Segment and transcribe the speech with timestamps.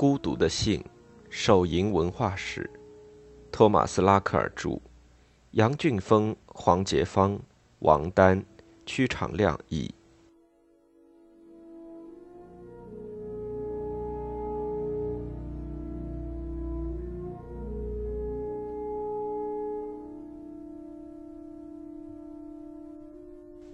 [0.00, 0.82] 孤独的性，
[1.28, 2.70] 手淫文化史，
[3.52, 4.80] 托马斯·拉克尔著，
[5.50, 7.38] 杨俊峰、黄杰芳、
[7.80, 8.42] 王丹、
[8.86, 9.94] 屈长亮译。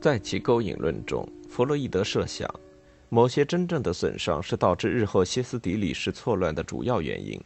[0.01, 2.53] 在其勾引论中，弗洛伊德设想。
[3.09, 7.41] 某些真正的损伤是导致日后歇斯底里式错乱的主要原因，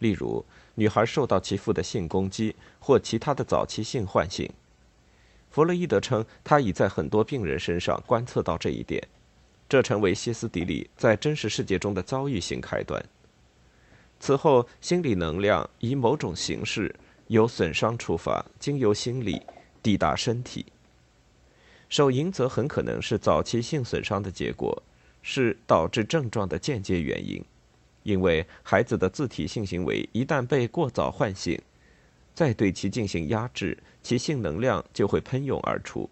[0.00, 0.44] 例如
[0.74, 4.50] 女孩受到其父的性攻击或其他的早期性唤醒。
[5.50, 9.02] 弗洛伊德称，他已在很多病人身上观测到这一点，
[9.68, 13.04] 这成为歇斯底里在真实世界中的遭遇性开端。
[14.18, 16.94] 此后，心理能量以某种形式
[17.28, 19.40] 由损伤出发，经由心理
[19.82, 20.66] 抵达身体。
[21.90, 24.82] 手淫则很可能是早期性损伤的结果，
[25.22, 27.44] 是导致症状的间接原因，
[28.04, 31.60] 因为孩子的自体性行为一旦被过早唤醒，
[32.32, 36.08] 再对其进行压制，其性能量就会喷涌而出，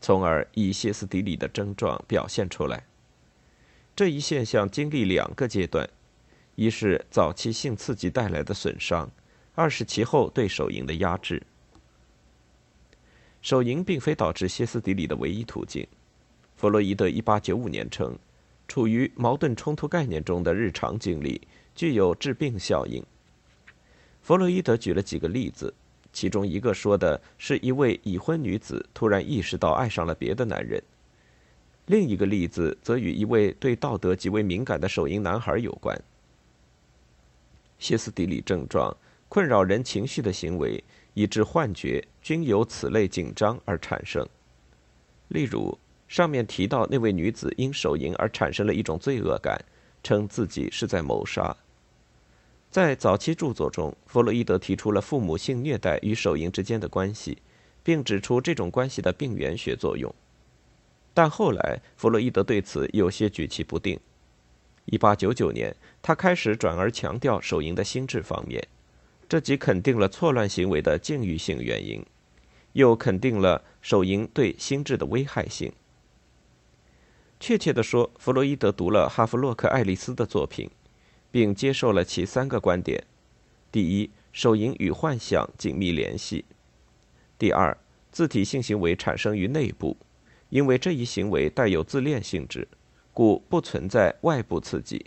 [0.00, 2.84] 从而以歇斯底里的症状表现出来。
[3.94, 5.88] 这一现象经历两个阶段：
[6.56, 9.08] 一是早期性刺激带来的损伤，
[9.54, 11.44] 二是其后对手淫的压制。
[13.40, 15.86] 手淫并非导致歇斯底里的唯一途径。
[16.56, 18.18] 弗洛伊德1895年称，
[18.66, 21.40] 处于矛盾冲突概念中的日常经历
[21.74, 23.02] 具有致病效应。
[24.22, 25.72] 弗洛伊德举了几个例子，
[26.12, 30.82] 其中一个说的是一位已婚女子突然意识到爱上了别的男人，
[31.86, 35.96] 另一个例子则与一位对道德极为敏感的手淫男孩有关。
[37.78, 38.94] 歇斯底里症状
[39.28, 40.82] 困扰人情绪的行为。
[41.18, 44.24] 以致幻觉均由此类紧张而产生。
[45.26, 49.60] 例如，上面提到那位女子因手淫而产生了一种罪恶感，
[50.00, 51.56] 称自己是在谋杀。
[52.70, 57.38] 在早期著作中，弗洛伊德提出了父母性虐待与手淫之间的关系，
[57.82, 60.14] 并指出这种关系的病原学作用。
[61.12, 63.98] 但后来，弗洛伊德对此有些举棋不定。
[64.86, 68.64] 1899年，他开始转而强调手淫的心智方面。
[69.28, 72.02] 这既肯定了错乱行为的境遇性原因，
[72.72, 75.70] 又肯定了手淫对心智的危害性。
[77.38, 80.70] 确切地说，弗洛伊德读了哈弗洛克·爱丽丝的作品，
[81.30, 83.04] 并接受了其三个观点：
[83.70, 86.44] 第一，手淫与幻想紧密联系；
[87.38, 87.76] 第二，
[88.10, 89.96] 自体性行为产生于内部，
[90.48, 92.66] 因为这一行为带有自恋性质，
[93.12, 95.04] 故不存在外部刺激。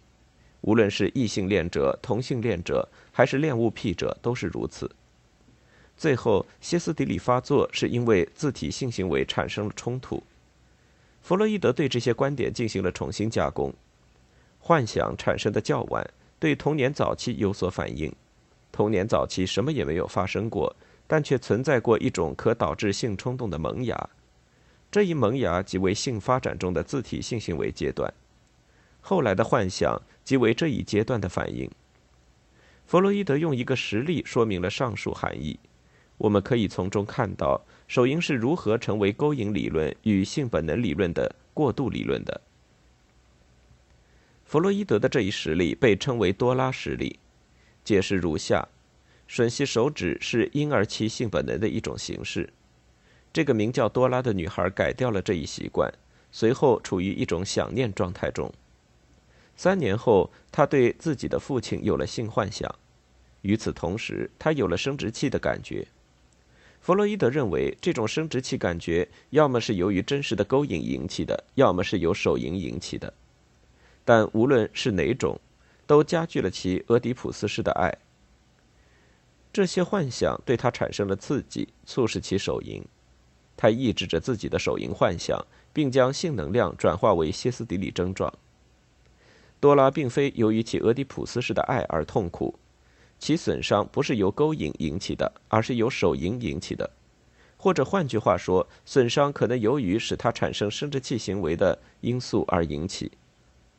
[0.62, 4.90] 无论是异性恋者、同性恋者，还是恋物癖者，都是如此。
[5.98, 10.24] 最后，歇斯底里发作是因为自体性行为产生了冲突。
[11.22, 13.72] 弗洛伊德对这些观点进行了重新加工。
[14.60, 16.08] 幻想产生的较晚，
[16.40, 18.12] 对童年早期有所反应。
[18.72, 24.10] 童年早期什么也没有发生过，但却存在过一种可导致性冲动的萌芽。
[24.92, 28.12] 这一萌芽即为性发展中的自体性行为阶段。
[29.02, 31.70] 后来的幻想即为这一阶段的反应。
[32.86, 35.60] 弗洛伊德用一个实例说明了上述含义。
[36.18, 42.40] 我们可以从中看到手淫是如何成为勾引理论与性本能理论的过渡理论的。
[44.46, 47.18] 弗洛伊德的这一实例被称为多拉实例，
[47.84, 48.68] 解释如下：
[49.28, 52.52] 吮吸手指是婴儿期性本能的一种形式。
[53.34, 55.92] 这个名叫多拉的女孩改掉了这一习惯，
[56.32, 58.54] 随后处于一种想念状态中。
[59.64, 62.68] 三年后，他对自己的父亲有了性幻想，
[63.44, 65.88] 与此同时，他有了生殖器的感觉。
[66.80, 73.14] 弗洛伊德认为，这种生殖器感觉要么是由于真实的勾引引起的，要么是由手淫引起的。
[74.04, 75.40] 但无论是哪种，
[75.86, 77.96] 都加剧了其俄狄浦斯式的爱。
[79.54, 82.84] 这些幻想对他产生了刺激，促使其手淫。
[83.56, 85.40] 他抑制着自己的手淫幻想，
[85.72, 88.34] 并将性能量转化为歇斯底里症状。
[89.62, 92.56] 多拉并非由于其俄狄浦斯式的爱而痛苦，
[93.20, 96.90] 其损伤不是由勾引引起的，而是由手淫引起的，
[97.58, 103.12] 或者换句话说，损伤可能由于使他产生生殖器行为的因素而引起，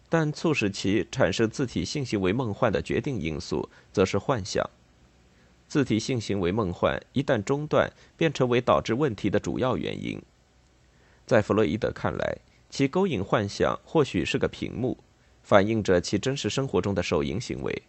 [0.09, 4.65] 但促使其产生自体性行为梦幻的决定因素则是幻想。
[5.67, 10.23] 自体性行为梦幻一旦中断，便成为导致问题的主要原因。
[11.27, 12.39] 在弗洛伊德看来，
[12.71, 14.97] 其勾引幻想或许是个屏幕。
[15.43, 17.83] 反映着其真实生活中的手淫行为，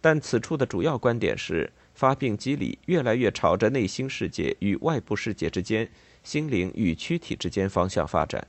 [0.00, 5.88] 但此处的主要观点是，发病机理越来越朝着内心世界与外部世界之间、
[6.22, 8.46] 心灵与躯体之间方向发展。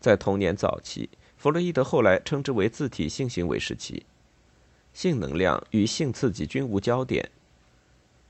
[0.00, 4.04] 在童年早期，弗洛伊德后来称之为自体性行为时期。
[4.92, 7.30] 性能量与性刺激均无焦点。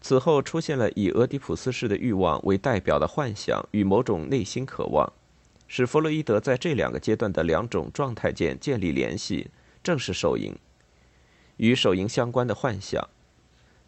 [0.00, 5.12] 此后出现了以俄狄浦斯式的欲望为代表的幻想与某种内心渴望，
[5.68, 9.48] 使弗洛伊德在这两个阶段的两种状态间建立联系，
[9.82, 10.54] 正是手淫。
[11.56, 13.08] 与手淫相关的幻想，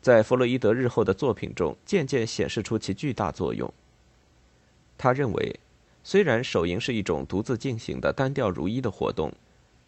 [0.01, 3.73] 在弗洛伊德日后的作品中渐渐显示出其巨大作用。
[4.97, 5.61] 他认为，
[6.03, 9.33] 虽然手淫是一种独自进行的单调如一的活动。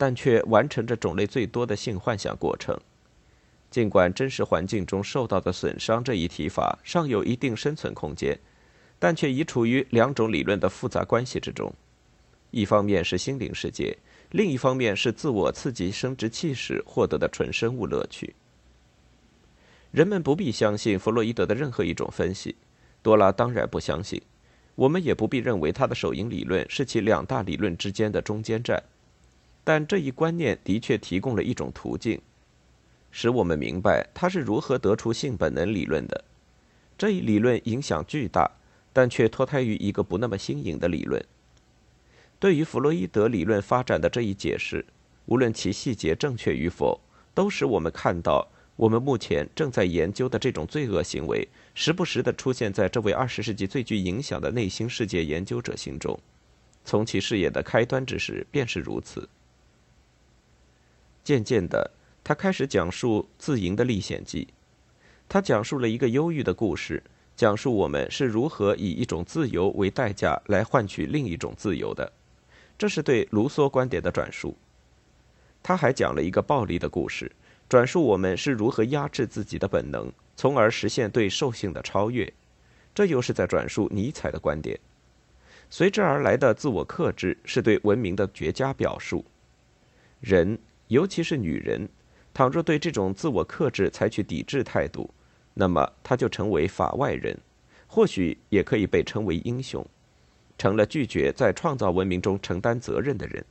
[0.01, 2.75] 但却完成着种类最多的性幻想过程。
[3.71, 8.39] 尽管真实环境中受到的损伤这一提法尚有一定生存空间，
[9.01, 11.75] 但却已处于两种理论的复杂关系之中。
[12.53, 13.97] 一方面是心灵世界，
[14.31, 18.35] 另一方面是自我刺激生殖器时获得的纯生物乐趣。
[19.91, 22.55] 人们不必相信弗洛伊德的任何一种分析，
[23.03, 24.21] 多拉当然不相信。
[24.77, 28.83] 我们也不必认为他的手淫理论是其两大理论之间的中间站。
[29.63, 32.21] 但这一观念的确提供了一种途径，
[33.11, 36.25] 使我们明白他是如何得出性本能理论的。
[36.97, 38.51] 这一理论影响巨大，
[38.93, 41.25] 但却脱胎于一个不那么新颖的理论。
[42.39, 44.85] 对于弗洛伊德理论发展的这一解释，
[45.27, 47.01] 无论其细节正确与否，
[47.35, 56.19] 都使我们看到我们目前正在研究的这种罪恶行为，时不时地出现在这位二十世纪最具影响的内心世界研究者心中。
[56.85, 59.29] 从其事业的开端之时便是如此。
[61.23, 61.91] 渐渐的，
[62.25, 64.49] 他开始讲述自营的历险记。
[65.29, 67.03] 他讲述了一个忧郁的故事，
[67.41, 72.13] 讲述我们是如何以一种自由为代价来换取另一种自由的。
[72.77, 74.55] 这是对卢梭观点的转述。
[75.63, 77.33] 他还讲了一个暴力的故事，
[77.67, 82.31] 转述我们是如何压制自己的本能，从而实现对兽性的超越。
[82.95, 84.79] 这又是在转述尼采的观点。
[85.71, 89.25] 随之而来的自我克制，是对文明的绝佳表述。
[90.21, 90.59] 人。
[90.89, 91.89] 尤其是女人，
[92.35, 95.09] 倘若对这种自我克制采取抵制态度，
[95.61, 97.39] 那么他就成为法外人，
[97.87, 99.85] 或许也可以被称为英雄，
[100.57, 103.45] 成了拒绝在创造文明中承担责任的人。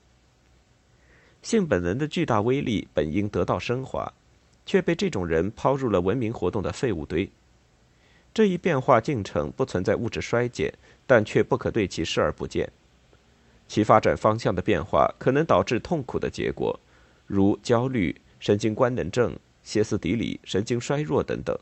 [1.43, 4.11] 性本能的巨大威力本应得到升华，
[4.65, 7.29] 却被这种人抛入了文明活动的废物堆。
[8.33, 10.73] 这一变化进程不存在物质衰减，
[11.05, 12.67] 但却不可对其视而不见。
[13.67, 16.79] 其发展方向的变化可能导致痛苦的结果。
[17.27, 21.55] 如焦虑、神经官能症、歇斯底里、神经衰弱等等，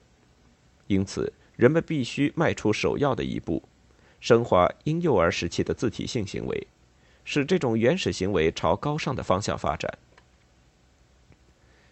[0.88, 3.62] 因此人们必须迈出首要的一步，
[4.20, 6.68] 升华婴幼儿时期的自体性行为，
[7.24, 9.98] 使这种原始行为朝高尚的方向发展。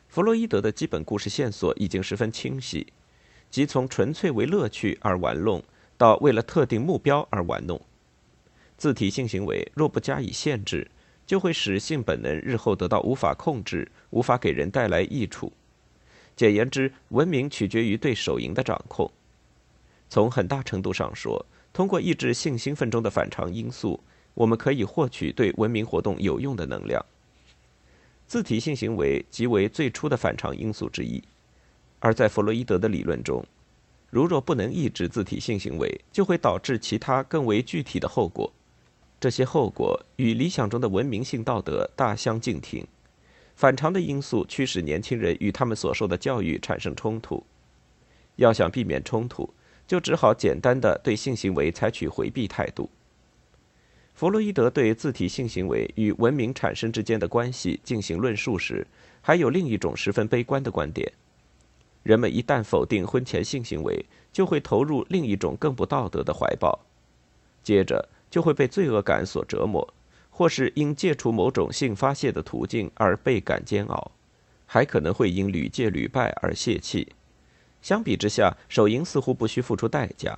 [0.07, 2.87] 弗洛伊德的基本故事线索已经十分清晰，
[3.49, 5.61] 即从纯粹为乐趣而玩弄，
[5.97, 7.81] 到为了特定目标而玩弄。
[8.77, 10.89] 自体性行为若不加以限制，
[11.25, 15.51] 就会使性本能日后得到无法控制、无法给人带来益处。
[16.35, 19.09] 简言之，文明取决于对手淫的掌控。
[20.09, 23.99] 从很大程度上说，通过抑制性兴奋中的反常因素，
[24.33, 27.03] 我们可以获取对文明活动有用的能量。
[28.27, 31.23] 自体性行为即为最初的反常因素之一，
[31.99, 33.45] 而在弗洛伊德的理论中，
[34.09, 38.51] 如若不能抑制自体性行为，就会导致其他更为具体的后果。
[39.19, 42.85] 这些后果与理想中的文明性道德大相径庭，
[43.55, 47.43] 反常的因素驱使年轻人与他们所受的教育产生冲突。
[48.35, 49.49] 要想避免冲突，
[49.87, 52.89] 就只好简单的对性行为采取回避态度。
[54.13, 58.85] 弗洛伊德对自体性行为与文明产生之间的关系进行论述时，
[59.21, 61.11] 还有另一种十分悲观的观点：
[62.03, 66.79] 人们一旦否定婚前性行为，就会投入另一种更不道德的怀抱，
[67.63, 68.09] 接着。
[68.27, 69.93] 就会被罪恶感所折磨，
[70.37, 74.11] 或是因戒除某种性发泄的途径而倍感煎熬，
[74.65, 77.07] 还可能会因屡戒屡败而泄气。
[77.81, 80.37] 相比之下，手淫似乎不需付出代价，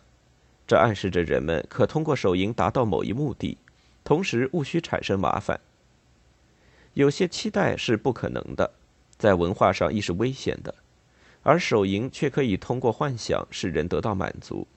[0.68, 3.58] 这暗示着人们可通过手淫达到某一目的，
[4.04, 5.60] 同时无需产生麻烦。
[6.94, 8.70] 有些期待是不可能的，
[9.18, 10.76] 在文化上亦是危险的，
[11.42, 14.68] 而手淫却可以通过幻想使人得到满足。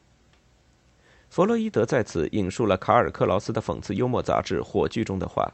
[1.30, 5.48] 弗洛伊德在此引述了卡尔·克劳斯的讽刺幽默杂志《火炬》中的话：“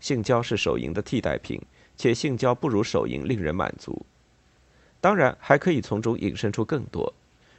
[0.00, 1.62] 性交是手淫的替代品，
[1.96, 4.04] 且性交不如手淫令人满足。
[5.00, 7.14] 当然，还可以从中引申出更多。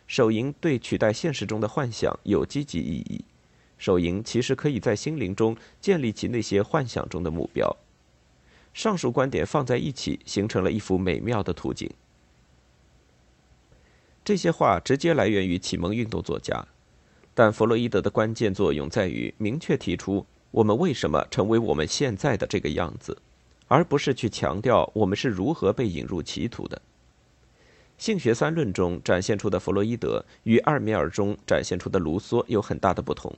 [0.06, 3.24] 手淫对取代现实中的幻想有积极意义。
[3.78, 7.74] 手淫其实可以在心灵中建立起那些幻想中的目标。
[8.74, 11.90] 上述观点放在一起，形成了一幅美妙的图景。
[14.26, 16.68] 这些话直接来源于启蒙运动作家。”
[17.40, 23.18] 但弗洛伊德的关键作用在于明确提出，我们为什么成为我们现在的这个样子，
[23.70, 26.82] 而不是去强调我们是如何被引入歧途的。
[27.98, 33.34] 性学三论中展现出的弗洛伊德与二米尔中展现出的卢梭有很大的不同。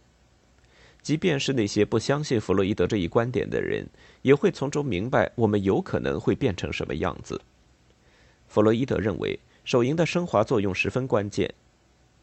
[1.04, 3.88] 即便是那些不相信弗洛伊德这一观点的人，
[4.24, 7.40] 也会从中明白我们有可能会变成什么样子。
[8.48, 11.54] 弗洛伊德认为，手淫的升华作用十分关键，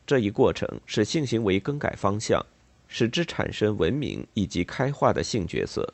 [0.09, 2.43] 这一过程使性行为更改方向，
[2.87, 5.93] 使之产生文明以及开化的性角色。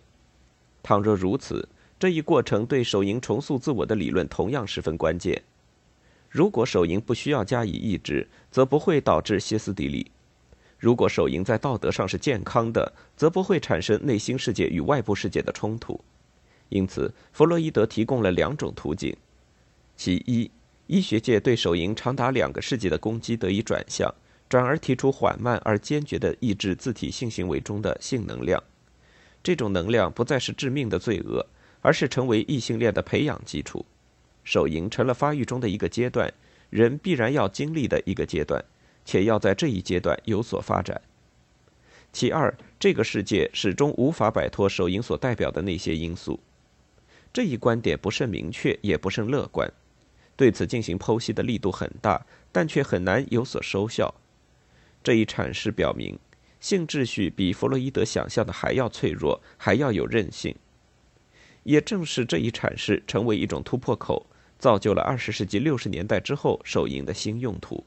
[0.85, 1.69] 倘若如此，
[1.99, 5.43] 这一过程对手淫重塑自我的理论同样十分关键。
[6.31, 10.07] 如果手淫不需要加以抑制，则不会导致歇斯底里；
[10.79, 16.01] 如果手淫在道德上是健康的，则不会产生内心世界与外部世界的冲突。
[16.69, 19.17] 因此，弗洛伊德提供了两种途径：
[19.97, 20.49] 其一，
[20.87, 24.15] 医学界对手淫长达两个世纪的攻击得以转向，
[24.49, 28.63] 转而提出缓慢而坚决的抑制自体性行为中的性能量。
[29.43, 31.47] 这种能量不再是致命的罪恶，
[31.81, 33.85] 而是成为异性恋的培养基础。
[34.43, 36.31] 手淫成了发育中的一个阶段，
[36.69, 38.63] 人必然要经历的一个阶段，
[39.07, 41.01] 且要在这一阶段有所发展。
[42.13, 46.39] 其二，这个世界始终无法摆脱手淫所代表的那些因素。
[47.33, 49.73] 这一观点不甚明确，也不甚乐观。
[50.37, 54.15] 对此进行剖析的力度很大，但却很难有所收效。
[55.03, 56.19] 这一阐释表明，
[56.61, 60.55] 性秩序比弗洛伊德想象的还要脆弱，还要有韧性。
[61.63, 64.27] 也正是这一阐释成为一种突破口。
[64.57, 67.85] 造就了二十世纪六十年代之后手淫的新用途。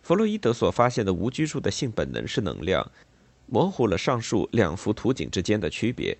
[0.00, 2.90] 弗洛伊德所发现的无拘束的性本能是能量，
[3.44, 6.16] 模糊了上述两幅图景之间的区别。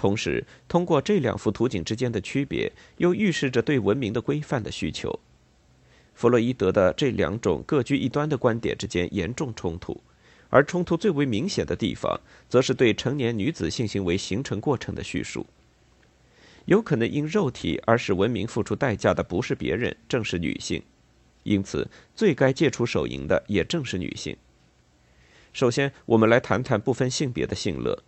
[0.00, 5.20] 同时，通过这两幅图景之间的区别，又预示着对文明的规范的需求。
[6.14, 10.00] 弗洛伊德的这两种各居一端的观点之间严重冲突，
[10.48, 15.44] 而冲突最为明显的地方，则是对成年女子性行为形成过程的叙述。
[16.64, 20.82] 有可能因肉体而使文明付出代价的不是别人，正是女性。
[21.42, 24.34] 因此，最该戒除手淫的也正是女性。
[25.52, 28.02] 首先，我们来谈谈不分性别的性乐。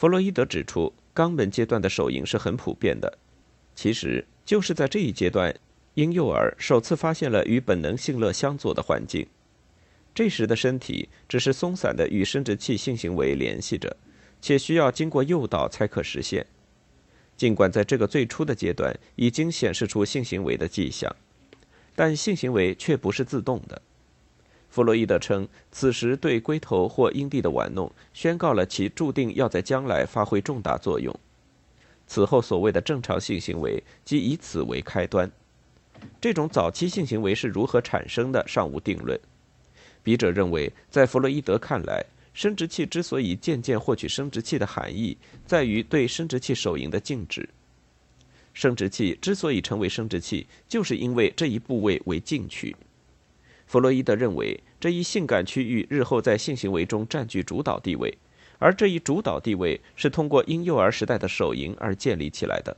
[0.00, 3.18] 弗洛伊德指出，肛门阶段的手淫是很普遍的。
[3.74, 5.54] 其实，就是在这一阶段，
[5.92, 9.26] 婴幼儿首次发现了与本能性乐相左的环境。
[10.14, 13.94] 这时的身体只是松散的与生殖器性行为联系着，
[14.40, 16.46] 且需要经过诱导才可实现。
[17.36, 21.14] 尽管在这个最初的阶段已经显示出性行为的迹象，
[21.94, 23.82] 但性行为却不是自动的。
[24.70, 31.14] 弗洛伊德称，此时对龟头或阴蒂的玩弄宣告了其注定要在将来发挥重大作用。
[32.06, 35.30] 此后所谓的正常性行为即以此为开端。
[36.20, 39.18] 这种早期性行为是如何产生的尚无定论。
[40.02, 42.04] 笔者认为，在弗洛伊德看来。
[42.32, 47.46] 生殖器之所以渐渐获取生殖器的含义，在于对生殖器手淫的禁止。
[48.54, 52.74] 生殖器之所以成为生殖器，就是因为这一部位为禁区。
[53.70, 58.12] 弗洛伊德认为，这一性感区域日后在性行为中占据主导地位，
[58.58, 62.76] 而这一主导地位是通过婴幼儿时代的手淫而建立起来的。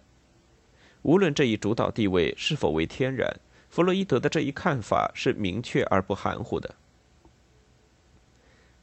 [1.01, 3.35] 无论这一主导地位是否为天然，
[3.71, 6.75] 弗洛伊德的这一看法是明确而不含糊的。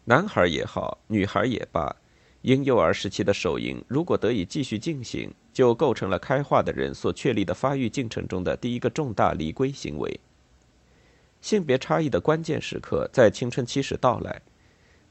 [0.05, 1.95] 男孩也好，女孩也罢，
[2.41, 10.19] 婴幼儿时期的手淫如果得以继续进行，就构成了开化的人所确立的发育进程中的第一个重大离规行为。
[11.41, 14.41] 性别差异的关键时刻在青春期时到来，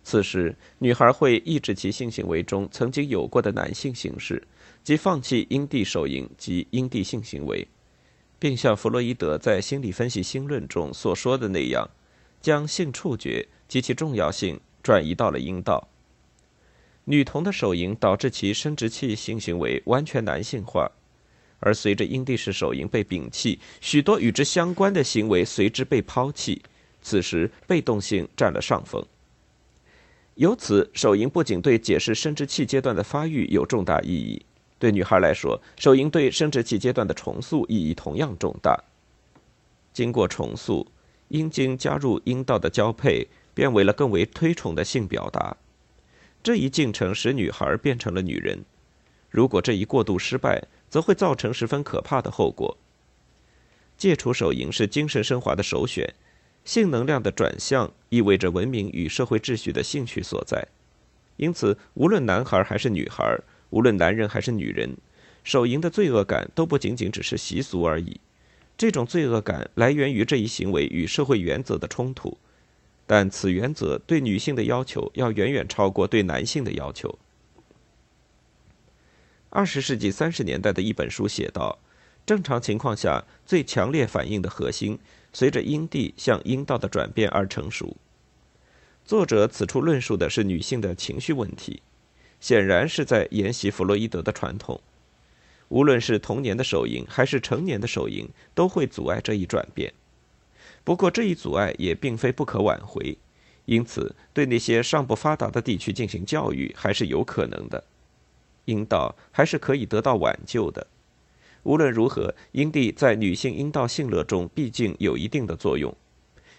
[0.03, 4.43] 此时女孩会抑制其性行为中曾经有过的男性形式，
[4.83, 7.67] 即放弃阴蒂手淫及阴蒂性行为，
[8.39, 11.89] 并像弗洛伊德在《心理分析新论》中所说的那样，
[12.41, 14.61] 将性触觉及其重要性。
[14.81, 15.89] 转移到了阴道。
[17.05, 20.91] 女童的手淫导致其生殖器性行为完全男性化，
[21.61, 26.62] 而随着阴蒂式手淫被摒弃，许多与之相关的行为随之被抛弃。
[27.00, 29.05] 此时，被动性占了上风。
[30.35, 34.45] 由此，手淫不仅对解释生殖器阶段的发育有重大意义，
[34.79, 38.83] 对女孩来说，手淫对生殖器阶段的重塑意义同样重大。
[39.93, 40.87] 经过重塑，
[41.29, 43.27] 阴茎加入阴道的交配。
[43.55, 45.57] 变为了更为推崇的性表达，
[46.45, 48.65] 这一进程使女孩变成了女人。
[49.29, 52.76] 如果这一过渡失败，则会造成十分可怕的后果。
[53.97, 56.14] 戒除手淫是精神升华的首选，
[56.64, 60.68] 性能量的转向意味着文明与社会秩序的兴趣所在。
[61.37, 63.38] 因此，无论男孩还是女孩，
[63.71, 64.97] 无论男人还是女人，
[65.45, 68.21] 手淫的罪恶感都不仅仅只是习俗而已。
[68.76, 72.38] 这种罪恶感来源于这一行为与社会原则的冲突。
[73.07, 77.18] 但此原则对女性的要求要远远超过对男性的要求。
[79.50, 81.78] 二十世纪三十年代的一本书写道
[82.26, 84.99] ：“正常情况下，最强烈反应的核心
[85.33, 87.97] 随着阴蒂向阴道的转变而成熟。”
[89.07, 91.81] 作者此处论述的是女性的情绪问题，
[92.40, 94.78] 显然是在沿袭弗洛伊德的传统。
[95.69, 99.93] 无论是童年的手淫还是成年的手淫，都会阻碍这一转变。
[100.85, 103.17] 不过，这一阻碍也并非不可挽回，
[103.64, 107.83] 因此对那些尚不发达的地区进行教育还是有可能的。
[108.69, 110.87] 阴道还是可以得到挽救的。
[111.63, 115.95] 无论如何，阴蒂在女性阴道性乐中毕竟有一定的作用。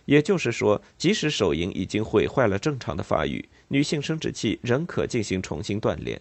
[0.05, 6.19] 也就是说，即使手淫已经毁坏了正常的发育，女性生殖器仍可进行重新锻炼。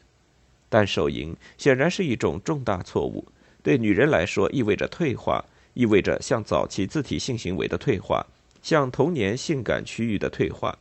[0.68, 3.24] 但手淫显然是一种重大错误，
[3.62, 5.42] 对女人来说意味着退化，
[5.72, 8.26] 意味着向早期自体性行为的退化，
[8.60, 10.78] 向童年性感区域的退化。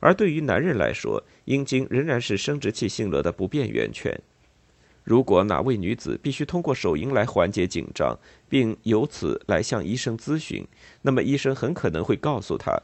[0.00, 4.20] 而对于男人来说，阴茎仍然是生殖器性乐的不变源泉。
[5.04, 10.66] 如果哪位女子必须通过手淫来缓解紧张，并由此来向医生咨询，
[11.02, 12.76] 那么医生很可能会告诉她，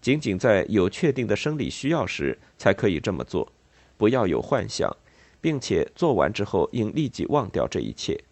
[0.00, 3.50] 仅仅在有确定的生理需要时才可以这么做，
[3.96, 4.94] 不要有幻想，
[5.40, 8.22] 并且做完之后应立即忘掉这一切。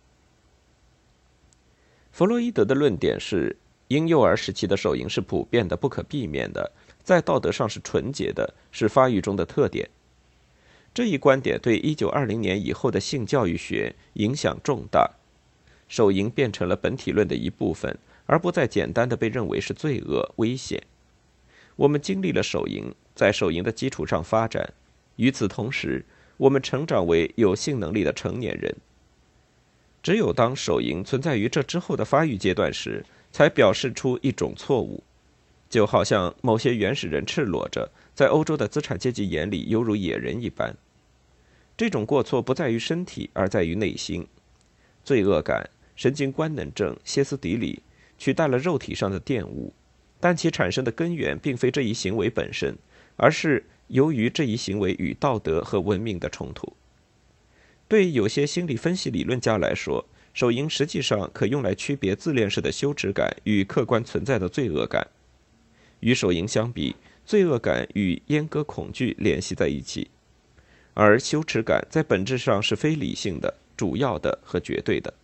[2.13, 3.57] 弗洛伊德的论点是，
[3.89, 6.71] 婴幼儿时期的手淫是普遍的、不可避免的。
[7.11, 9.91] 在道德上是纯洁的，是发育中的特点。
[10.95, 15.11] 这一观点对一九二零年以后的性教育学影响重大。
[15.89, 20.81] 手淫变成了本体论的一部分，而不再简单的被认为是罪恶、危险。
[21.75, 24.73] 我们经历了手淫，在手淫的基础上发展。
[25.17, 26.05] 与此同时，
[26.37, 28.73] 我们成长为有性能力的成年人。
[30.01, 35.03] 只有当手淫存在于这之后的发育阶段时，才表示出一种错误。
[35.71, 40.77] 就好像某些原始人赤裸着，在欧洲的资产阶级眼里犹如野人一般。
[41.77, 44.27] 这种过错不在于身体，而在于内心。
[45.05, 47.83] 罪恶感、神经官能症、歇斯底里
[48.19, 49.73] 取代了肉体上的玷污，
[50.19, 52.77] 但其产生的根源并非这一行为本身，
[53.17, 56.77] 而是由于这一行为与道德和文明的冲突。
[57.87, 60.05] 对有些心理分析理论家来说，
[60.35, 65.07] 手淫实际上可用来区别自恋式的羞耻感与客观存在的罪恶感。
[66.01, 70.11] 与手淫相比，罪恶感与阉割恐惧联系在一起，
[70.95, 75.15] 而羞耻感在本质上是非理性的、主要的和绝对的。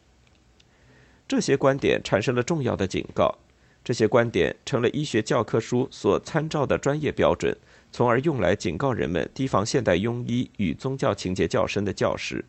[1.29, 3.37] 这些观点产生了重要的警告，
[3.83, 7.57] 这些观点成了医学教科书所参照的专业标准，
[7.91, 12.45] 从而用来警告人们提防现代庸医与宗教情节较深的教师。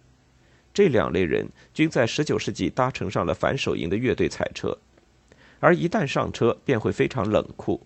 [0.74, 4.78] 这两类人均在19世纪搭乘上了反手淫的乐队彩车，
[5.60, 7.82] 而一旦上车，便会非常冷酷。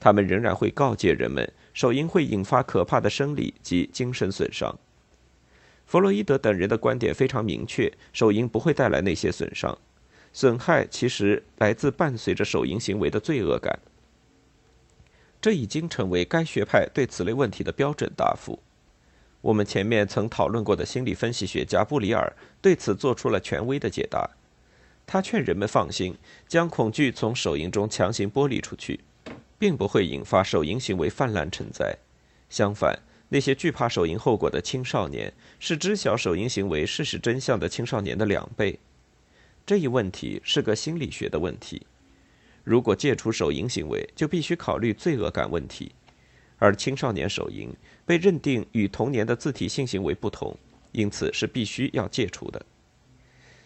[0.00, 4.78] 他们仍然会告诫人们，手淫会引发可怕的生理及精神损伤。
[5.86, 9.76] 弗洛伊德等人的观点非常明确，手淫不会带来那些损伤，
[10.32, 13.78] 损害其实来自伴随着手淫行为的罪恶感。
[15.40, 18.58] 这已经成为该学派对此类问题的标准答复。
[19.40, 24.28] 我们前面曾讨论过的心理分析学家布里尔对此做出了权威的解答。
[25.06, 29.00] 他劝人们放心，将恐惧从手淫中强行剥离出去。
[29.58, 31.96] 并不会引发手淫行为泛滥成灾，
[32.48, 38.78] 相反，那些惧怕手淫后果的青少年是知晓手淫行为事实真相的青少年的两倍。
[39.66, 41.86] 这一问题是个心理学的问题。
[42.64, 45.92] 如果戒除手淫行为，就必须考虑罪恶感问题，
[46.58, 47.70] 而青少年手淫
[48.06, 50.56] 被认定与童年的自体性行为不同，
[50.92, 52.64] 因此是必须要戒除的。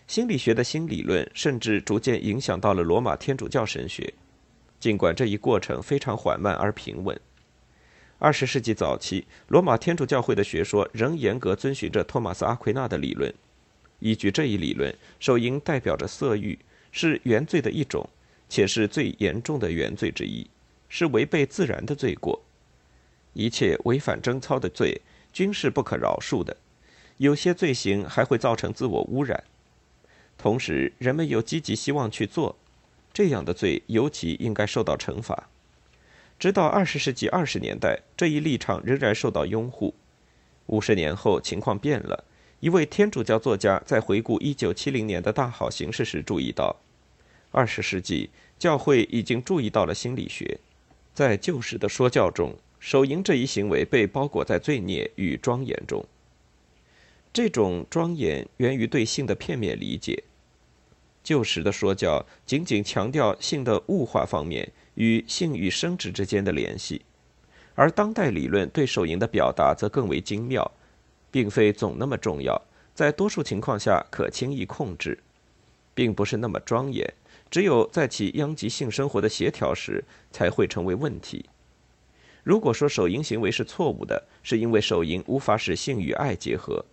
[0.06, 4.12] 心理学的新理论甚至逐渐影响到了罗马天主教神学。
[4.82, 7.16] 尽管这一过程非常缓慢而平稳，
[8.18, 13.32] 二十世纪早期，罗马天主教会的学说仍严格遵循着托马斯·阿奎那的理论。
[14.00, 16.58] 依据这一理论，手淫代表着色欲，
[16.90, 18.04] 是原罪的一种，
[18.48, 20.44] 且是最严重的原罪之一，
[20.88, 22.42] 是违背自然的罪过。
[23.34, 25.00] 一切违反贞操的罪
[25.32, 26.56] 均是不可饶恕的，
[27.18, 29.44] 有些罪行还会造成自我污染。
[30.36, 32.56] 同时，人们又积极希望去做。
[33.12, 35.48] 这样的罪尤其应该受到惩罚。
[36.38, 39.94] 直到二十世纪二十年代，这一立场仍然受到拥护。
[40.66, 42.24] 五十年后，情况变了。
[42.60, 46.76] 一位天主教作家在回顾一九七零年的大好形势时注意到，
[47.50, 50.58] 二十世纪教会已经注意到了心理学。
[51.12, 56.04] 在旧时的说教中，手淫这一行为被包裹在罪孽与庄严中。
[57.32, 60.24] 这种庄严源于对性的片面理解。
[61.22, 67.02] 旧时的说教仅仅强调性的物化方面与性与生殖之间的联系，
[67.74, 70.70] 而当代理论对手淫的表达则更为精妙，
[71.30, 72.60] 并非总那么重要，
[72.94, 75.18] 在多数情况下可轻易控制，
[75.94, 77.12] 并不是那么庄严。
[77.50, 81.44] 只有在其殃及性生活的协调时，才会成为问题。
[82.42, 86.84] 如果说手淫行为是错误的，是因为手淫无法使性与爱结合。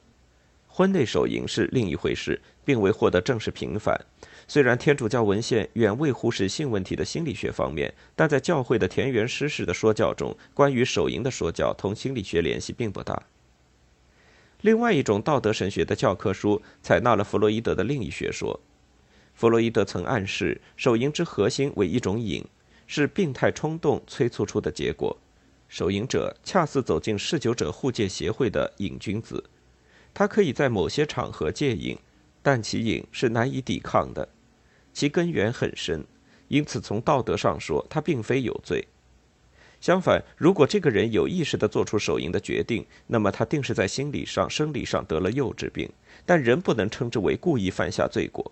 [0.71, 3.99] 婚内手淫是另一回事，并未获得正式平反。
[4.47, 13.21] 虽然天主教文献远未忽视性问题的心理学方面，但在教会的田园诗式的说教中，关于手淫的说教同心理学联系并不大。
[14.62, 18.60] 另外一种道德神学的教科书采纳了弗洛伊德的另一学说。
[19.34, 22.45] 弗洛伊德曾暗示，手淫之核心为一种瘾，
[22.88, 25.17] 是病态冲动催促出的结果。
[25.67, 29.43] 手淫者恰似走进嗜酒者护戒协会的瘾君子，
[30.13, 31.98] 他可以在某些场合戒瘾，
[32.41, 34.28] 但其瘾是难以抵抗的，
[34.93, 36.06] 其根源很深，
[36.48, 38.88] 因此从道德上说，他并非有罪。
[39.80, 45.89] 相反，如果这个人有意识地做出手淫的决定，那么他定是在心理上、生理上得了幼稚病，
[46.26, 48.52] 但仍不能称之为故意犯下罪过。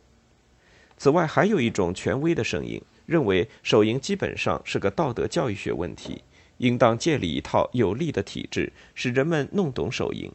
[0.98, 6.24] 此外，还有一种权威的声音认为，手淫基本上是个道德教育学问题，
[6.60, 10.32] 应当建立一套有力的体制，使人们弄懂手淫。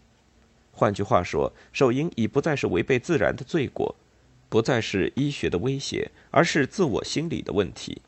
[0.73, 3.95] 换句话说，手淫已不再是违背自然的罪过，
[4.49, 8.03] 不再是医学的威胁，而是自我心理的问题。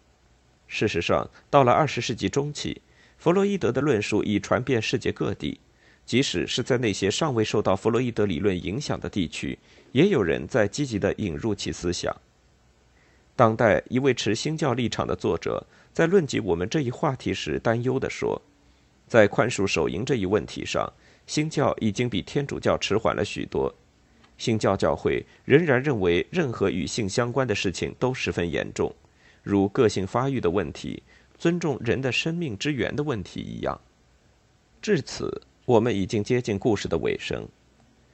[0.67, 2.81] 事实上，到了二十世纪中期，
[3.19, 5.61] 弗洛伊德的论述已传遍世界各地，
[6.05, 9.59] 即使是在那些尚未受到弗洛伊德理论影响的地区，
[9.93, 12.15] 也有人在积极地引入其思想。
[13.37, 18.41] 当代一位持新教立场的作者在论及我们这一话题时，担忧地说
[19.07, 20.93] ：“在宽恕手淫这一问题上，
[21.27, 23.75] 新教已经比天主教迟缓了许多。
[24.37, 28.95] 新教教会仍然认为，任何与性相关的事情都十分严重，
[29.43, 31.03] 如个性发育的问题、
[31.39, 33.81] 尊重人的生命之源的问题一样。”
[34.83, 37.49] 至此，我们已经接近故事的尾声。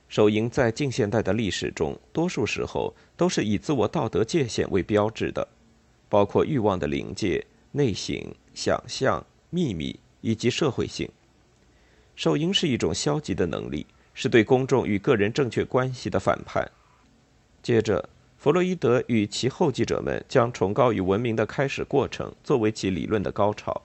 [0.08, 5.46] 手淫在近现代的历史中，多数时候都是以自我道德界限为标志的，
[6.08, 11.08] 包括欲望的临界、内省、想象、秘密以及社会性。
[12.20, 16.70] 手淫是一种消极的能力，是对公众与个人正确关系的反叛。
[17.62, 23.80] 接着，弗洛伊德与其后继者们将崇高与文明的开始过程作为其理论的高潮。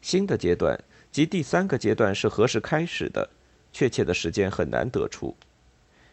[0.00, 0.78] 新的阶段
[1.10, 3.28] 即第三个阶段是何时开始的？
[3.72, 5.36] 确切的时间很难得出。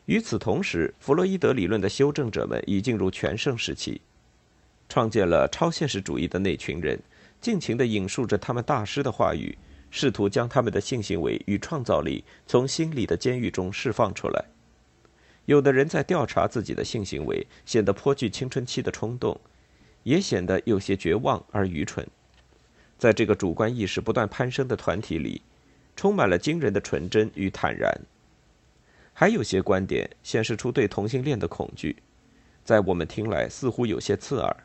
[0.06, 4.02] 与此同时，弗洛伊德理论的修正者们已进入全盛时期，
[4.90, 7.00] 创建了超现实主义的那群人，
[7.40, 9.56] 尽情地引述着他们大师的话语，
[9.96, 14.46] 试图将他们的性行为与创造力从心理的监狱中释放出来。
[15.46, 19.40] 有的人在调查自己的性行为，显得颇具青春期的冲动，
[20.02, 22.08] 也显得有些绝望而愚蠢。
[22.98, 25.44] 在这个主观意识不断攀升的团体里。
[25.96, 27.96] 充满了惊人的纯真与坦然，
[29.14, 31.98] 还有些观点显示出对同性恋的恐惧，
[32.66, 34.58] 在我们听来似乎有些刺耳。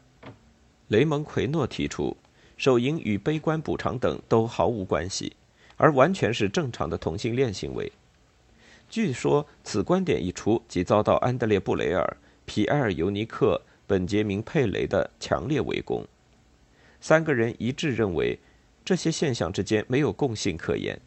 [0.87, 2.17] 雷蒙·奎诺提出，
[2.59, 5.35] 手淫与悲观补偿等都毫无关系，
[5.77, 7.91] 而完全是正常的同性恋行为。
[8.91, 16.05] 据说此观点一出，即遭到安德烈·布雷尔、皮埃尔·尤尼克、本杰明·佩雷的强烈围攻。
[17.01, 18.39] 三个人一致认为，
[18.85, 21.01] 这些现象之间没有共性可言。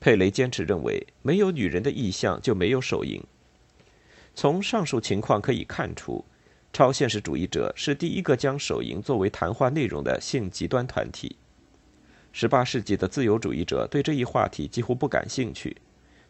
[0.00, 3.22] 佩雷坚持认为，没有女人的意向就没有手淫。
[4.34, 6.24] 从上述情况可以看出，
[6.72, 11.36] 超现实主义者是第一个将手淫作为谈话内容的性极端团体。
[12.34, 15.76] 18世纪的自由主义者对这一话题几乎不感兴趣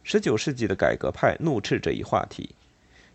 [0.07, 2.55] ，19世纪的改革派怒斥这一话题，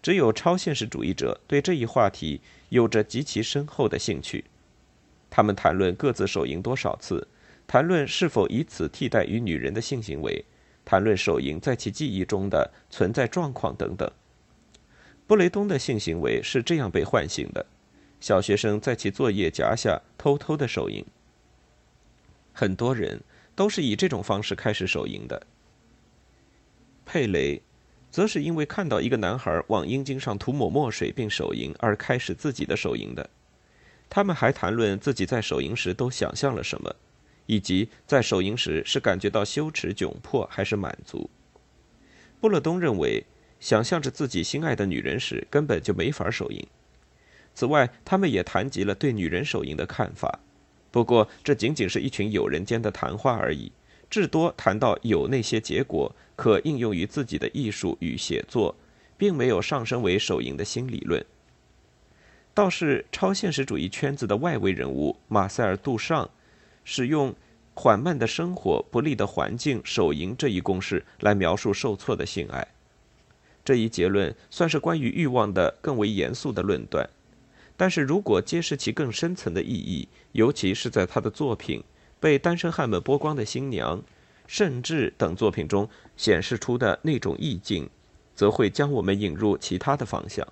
[0.01, 4.45] 只有超现实主义者对这一话题有着极其深厚的兴趣。
[5.29, 7.27] 他们谈论各自手淫多少次。
[7.65, 10.43] 谈论是否以此替代与女人的性行为，
[10.83, 14.12] 谈论手淫在其记忆中的存在状况等等。
[15.25, 17.65] 布雷东的性行为是这样被唤醒的：
[18.19, 21.03] 小学生在其作业夹下偷偷的手淫。
[22.51, 23.21] 很多人
[23.55, 25.45] 都是以这种方式开始手淫的。
[27.05, 27.62] 佩雷，
[28.12, 33.29] 则是因为看到一个男孩往阴茎上涂抹墨水并手淫而开始自己的手淫的。
[34.09, 36.95] 他们还谈论自己在手淫时都想象了什么。
[37.45, 41.29] 以及在手淫时是感觉到羞耻、窘迫还是满足？
[42.39, 43.25] 布勒东认为，
[43.63, 46.67] 想象着自己心爱的女人时根本就没法手淫。
[47.56, 50.38] 此外，他们也谈及了对女人手淫的看法。
[50.91, 53.71] 不过，这仅仅是一群友人间的谈话而已，
[54.10, 58.76] 至多谈到有那些结果可应用于自己的艺术与写作，
[59.15, 61.26] 并没有上升为手淫的新理论。
[62.54, 66.30] 倒是超现实主义圈子的外围人物马塞尔·杜尚，
[66.84, 67.34] 使用
[67.73, 72.67] “缓慢的生活、不利的环境、手淫”这一公式来描述受挫的性爱。
[73.63, 77.10] 这一结论算是关于欲望的更为严肃的论断，
[77.78, 81.80] 但是如果揭示其更深层的意义，尤其是在他的作品
[82.19, 83.99] 《被单身汉们剥光的新娘》
[84.47, 87.89] 甚至等作品中显示出的那种意境，
[88.36, 90.47] 则会将我们引入其他的方向。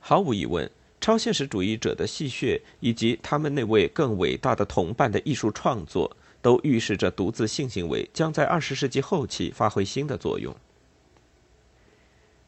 [0.00, 0.70] 毫无疑问。
[1.02, 10.54] 超现实主义者的戏谑，以及他们那位更伟大的同伴的艺术创作，都预示着独自性行为将在二十世纪后期发挥新的作用。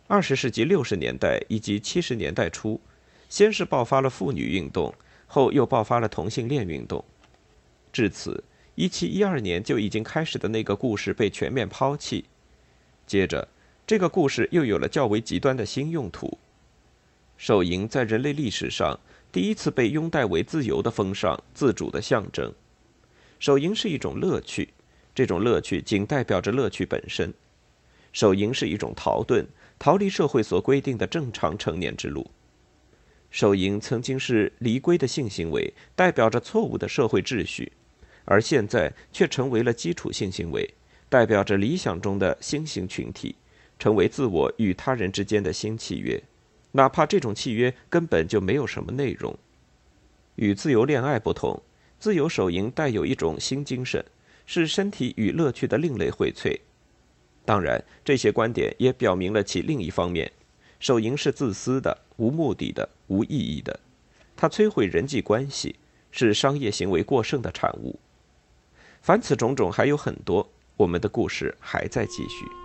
[0.06, 2.78] 二十世纪六十年代以及七十年代初，
[3.30, 4.94] 先是爆发了妇女运动，
[5.26, 7.02] 后又爆发了同性恋运动。
[7.90, 12.26] 至此，一七一二年就已经开始的那个故事被全面抛弃。
[13.06, 13.48] 接着，
[13.86, 16.36] 这个故事又有了较为极端的新用途。
[17.38, 19.00] 手淫在人类历史上
[19.32, 22.52] 第一次被拥戴为自由的风尚、自主的象征。
[23.40, 24.68] 手淫是一种乐趣，
[25.14, 27.32] 这种乐趣仅代表着乐趣本身。
[28.12, 29.44] 手淫是一种逃遁，
[29.78, 32.30] 逃离社会所规定的正常成年之路。
[33.30, 37.72] 手淫曾经是离规的性行为，代表着错误的社会秩序，
[38.24, 40.72] 而现在却成为了基础性行为，
[41.08, 43.34] 代表着理想中的新型群体，
[43.78, 46.22] 成为自我与他人之间的新契约。
[46.72, 49.36] 哪怕这种契约根本就没有什么内容，
[50.36, 51.60] 与自由恋爱不同，
[51.98, 54.04] 自由手淫带有一种新精神，
[54.46, 56.58] 是身体与乐趣的另类荟萃。
[57.44, 60.32] 当然，这些观点也表明了其另一方面：
[60.80, 63.80] 手淫是自私的、无目的的、无意义的，
[64.34, 65.76] 它摧毁人际关系，
[66.10, 67.98] 是商业行为过剩的产物。
[69.02, 72.63] 凡此种种还有很多，我们的故事还在继续。